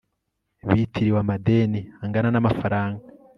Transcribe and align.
bifitiwe 0.67 1.17
amadeni 1.23 1.79
angana 2.03 2.29
n 2.31 2.37
amafaranga 2.41 3.01